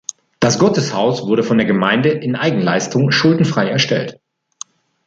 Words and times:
Das 0.39 0.57
Gotteshaus 0.57 1.27
wurde 1.27 1.43
von 1.43 1.59
der 1.59 1.67
Gemeinde 1.67 2.09
in 2.09 2.35
Eigenleistung 2.35 3.11
schuldenfrei 3.11 3.67
erstellt. 3.69 4.19